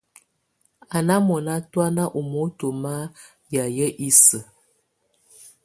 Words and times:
Á 0.95 0.97
ná 1.07 1.15
mɔnà 1.27 1.53
tɔ̀ána 1.71 2.03
ù 2.17 2.21
moto 2.31 2.67
ma 2.81 2.93
yayɛ̀á 3.53 3.87
isǝ́. 4.07 4.43